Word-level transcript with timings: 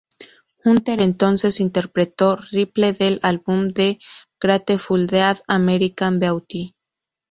Hunter 0.65 0.99
entonces 0.99 1.59
interpretó 1.59 2.35
"Ripple" 2.49 2.91
del 2.93 3.19
álbum 3.21 3.67
de 3.67 3.99
Grateful 4.41 5.05
Dead, 5.05 5.37
"American 5.47 6.17
Beauty". 6.17 6.73